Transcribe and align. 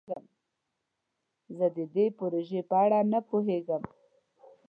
زه 1.57 1.65
د 1.77 1.79
دې 1.95 2.05
پروژې 2.19 2.61
په 2.69 2.75
اړه 2.83 2.99
نه 3.11 3.19
پوهیږم. 3.27 3.83